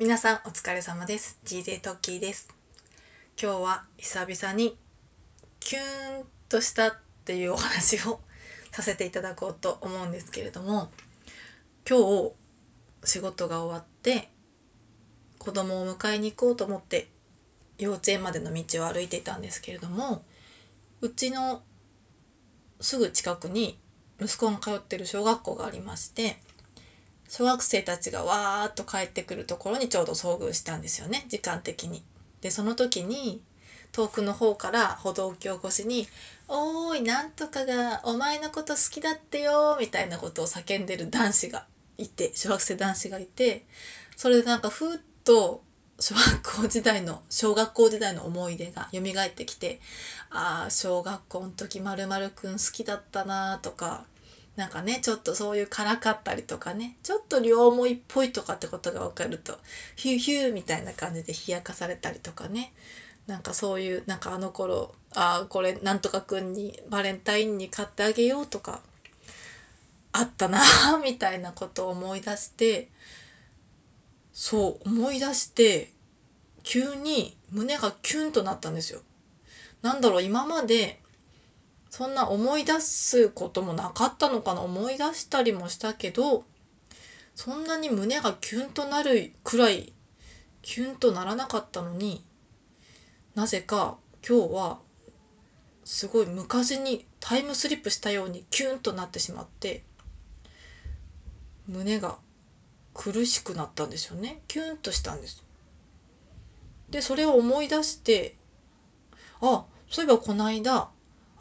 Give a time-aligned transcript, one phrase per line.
[0.00, 1.38] 皆さんお疲れ様です。
[1.44, 2.48] DJ トッキーです。
[3.38, 4.78] 今日は久々に
[5.60, 6.94] キューンとしたっ
[7.26, 8.18] ていうお話を
[8.72, 10.88] させていただこうと思うんですけれども
[11.86, 12.32] 今日
[13.04, 14.30] 仕事が終わって
[15.36, 17.08] 子供を迎えに行こうと思って
[17.76, 20.24] 幼稚園までの道を歩いていたんですけれども
[21.02, 21.60] うちの
[22.80, 23.78] すぐ近くに
[24.18, 26.38] 息子が通ってる小学校がありまして
[27.30, 32.02] 小学生たちがわーっと帰ってくるところにちょうど遭遇したんですよね時間的に。
[32.40, 33.40] でその時に
[33.92, 36.08] 遠くの方から歩道橋越しに
[36.48, 41.66] 「おーいなんとかがお前のこと好きだってよ」みたいなことを叫んでる男子が
[41.98, 43.64] いて小学生男子がいて
[44.16, 45.62] それでなんかふっと
[46.00, 49.80] 小学校時代の小学校時代の思い出が蘇ってきて
[50.30, 54.04] ああ小学校の時まるまるくん好きだったなとか
[54.56, 59.58] なんかねちょっとそういうからかったりとかねちょっと両思いっぽいとかってことが分かると
[59.96, 62.72] ヒューヒューみたいな感じで冷やかされたりとかね
[63.26, 68.80] なんかそういうなんかあの頃ああこれなんとかくんにバレンタインに買ってあげようとか
[70.12, 70.60] あったな
[71.02, 72.88] みたいなことを思い出して
[74.32, 75.92] そう思い出して
[76.62, 79.00] 急に胸がキュンとなったんですよ。
[79.82, 81.00] なんだろう今まで
[81.90, 84.62] そんな思い出すこともなかったのかな？
[84.62, 86.44] 思い出したりもしたけど
[87.34, 89.92] そんなに胸がキュンとなるくらい
[90.62, 92.22] キュンとならなかったのに
[93.34, 93.96] なぜか
[94.26, 94.78] 今日は
[95.84, 99.82] すごい昔にタイムスリップしたようにキュンとなってしまって
[101.66, 102.18] 胸が
[102.94, 104.42] 苦しくなったんですよね。
[104.46, 105.42] キュンとしたんです。
[106.90, 108.36] でそれを思い出して
[109.40, 110.88] あそういえばこの間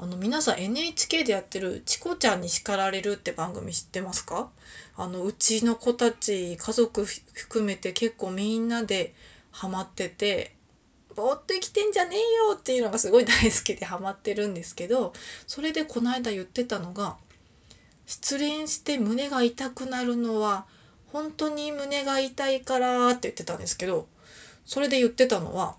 [0.00, 4.48] あの皆さん NHK でやってる「チコちゃんに叱られる」って番組知ってますか？
[4.96, 9.12] あのうちの子たち家族含めて結構みんなで
[9.50, 10.54] ハマってて
[11.16, 15.12] 「ぼーっと生きてんじゃねえよ」っていうのがすごい大好きでハマってるんですけど
[15.48, 17.16] それでこの間言ってたのが
[18.06, 20.66] 失恋して胸が痛くなるのは
[21.12, 24.06] 本当に胸が痛いからって言ってたんですけど
[24.64, 25.74] それで言ってたのは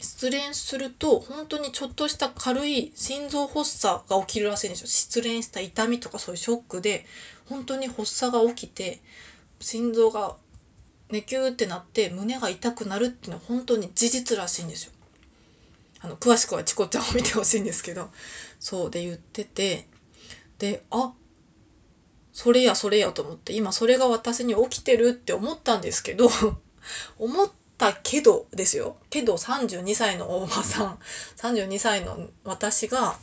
[0.00, 4.86] 失恋すると本当にちょっとした軽い心臓発作が起きるらしいんですよ。
[4.86, 7.04] 失恋した痛みとかそういうショックで
[7.48, 9.00] 本当に発作が起きて
[9.60, 10.36] 心臓が
[11.10, 14.92] ねキューってなって胸が痛くなるっていうのは本当に事実らしいんですよ。
[16.02, 18.08] あの詳しくはチコちゃんを見てほしいんですけど。
[18.58, 19.86] そうで言ってて。
[20.58, 21.12] であ
[22.32, 26.30] それやそれやと思って今それが私に起きてるって思ったんですけど
[27.18, 28.98] 思ったけどですよ。
[29.08, 30.98] けど32歳のおばさん
[31.38, 33.16] 32歳の私が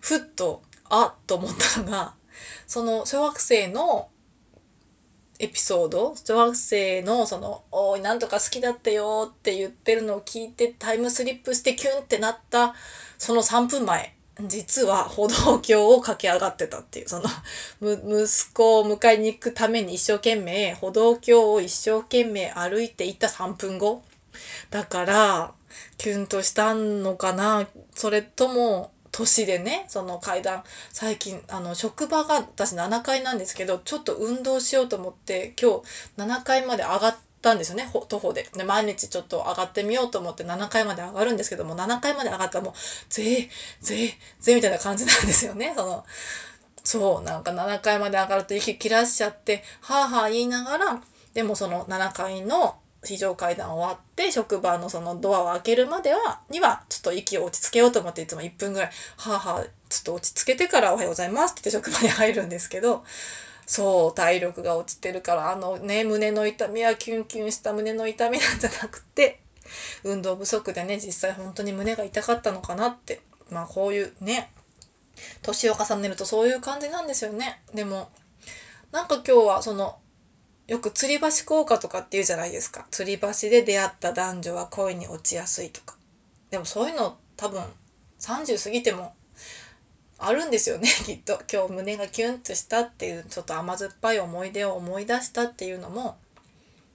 [0.00, 2.14] ふっとあっと思ったのが
[2.66, 4.08] その小学生の
[5.38, 12.74] エピソード小学生のその「おいなんとか好きだったよ」って言ってるのを聞いてタイムスリップしてキュンってなった
[13.18, 14.16] その3分前。
[14.40, 17.24] 実は歩道橋を駆け上がってたっていうその
[17.82, 24.02] 息子を迎えに行くために一生懸命歩道橋を一生懸命歩いていた3分後。
[24.70, 25.52] だから
[25.98, 27.66] キュンとしたのかな。
[27.94, 35.82] それとも年でねその階段最近あの職場が私7階なんですけどちょっと運動しようと思って今
[36.16, 38.48] 日7階まで上がってたんですよね徒歩で。
[38.54, 42.74] で毎日ちょっと上がってみようと思って7階まで上がるんですけども7階まで上がったらもう
[43.10, 43.48] ぜー
[43.84, 45.74] ぜーぜーみたいな感じなんですよね。
[45.76, 46.04] その
[46.84, 51.02] そうなんか7階まで上がると息切らしちゃってはあはあ言いながら
[51.34, 63.04] でもその7階の非常階段終わって職場のそのドアを開けるまではにはちょっと息を落ち着けようと思っていつも1分ぐらいはあはあちょっと落ち着けてからおはようございますって言って職場に入るんですけど
[63.66, 69.40] そう体力が落ちてるからあのね胸の痛みはキュンキュンした胸の痛みなんじゃなくて
[70.04, 73.20] 運動不足でね実際本当に胸が痛かったのかなって。
[73.52, 74.50] まあこういうね
[75.42, 77.60] 年を重ねるとそういう感じなんですよね。
[77.74, 78.08] でも
[78.90, 79.98] なんか今日はその
[80.66, 82.86] よく吊り橋効果とかって言うじゃないですか。
[82.90, 85.96] 吊り橋で出会った男女は恋に落ちやすいとか。
[86.50, 87.62] でもそういうの多分
[88.20, 89.14] 30過ぎても
[90.24, 91.40] あるんですよね きっと。
[91.52, 96.16] 今日胸がキュンとしたっていうちょっと甘酸っぱい思い出を思い出したっていうのも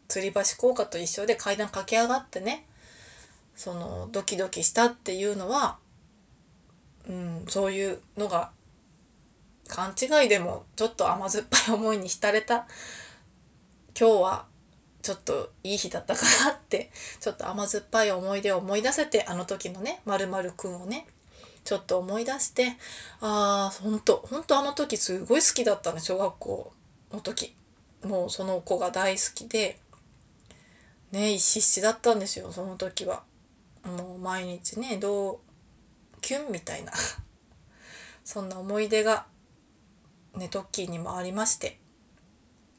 [0.08, 2.66] 吊り橋効果と一緒で階段駆け上がってね
[3.56, 5.78] そのドキドキしたっていうのは、
[7.10, 8.52] うん、そういうのが
[9.68, 12.68] 勘違いでもちょっと甘酸っぱい思いに浸れた。
[14.00, 14.46] 今日は
[15.02, 21.08] ちょっといい日だったかなってちょっと甘酸っぱい思い出を思い出せてあの時のねまるくんをね
[21.68, 22.78] ちょっと思い出して
[23.20, 26.72] ああほんとほんとあの時すごい好きだったね小学校
[27.12, 27.54] の時。
[28.06, 29.78] もうその子が大好きで。
[31.12, 33.24] ね必死だったんですよその時は。
[33.84, 36.94] もう毎日ねどうキュンみたいな。
[38.24, 39.26] そんな思い出が
[40.36, 41.82] ねトッキーにもありまして。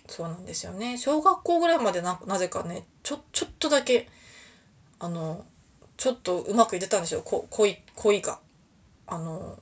[0.09, 0.97] そうなんですよね。
[0.97, 4.09] 小学校ぐらいまでななぜかねちょちょっとだけ
[4.99, 5.45] あの
[5.99, 7.21] ちょっとうまくいってたんですよ。
[7.21, 8.41] 恋恋が。
[9.09, 9.59] あの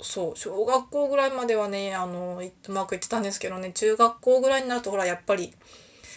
[0.00, 5.54] そう小学校ぐらいまではねあのうまくいってたんですけどね中学校ぐらいになるとほらやっぱり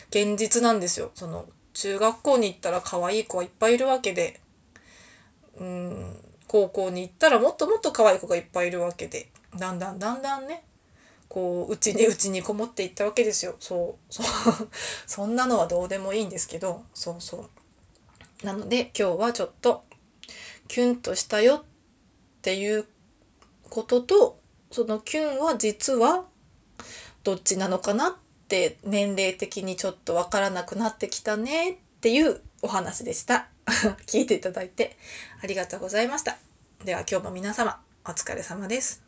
[0.09, 1.12] 現実なんですよ。
[1.15, 4.39] その中学校に行ったら可愛い子はいっぱいいるわけで
[5.59, 6.15] うん
[6.48, 10.63] 高校に行ったらもっともっと可愛い子がいっぱいいるわけでだんだんだんだんね
[11.30, 13.56] こううちにうちにこもっていったわけですよ。
[13.59, 14.25] そうそう
[15.06, 17.38] そんなのはどうでもいいんですけどそうそ
[18.44, 18.45] う。
[18.45, 19.83] なので今日はちょっと
[20.68, 21.76] キュンとしたよって
[22.38, 22.86] っていう
[23.69, 24.39] ことと
[24.72, 26.25] そのキュンは実は
[27.24, 28.13] どっちなのかなっ
[28.48, 33.48] て年齢的にちょっとわからなくなってきたねっていうお話でした。
[34.07, 34.98] 聞いていただいて
[35.42, 36.38] ありがとうございました。
[36.86, 39.06] では今日も皆様お疲れ様です。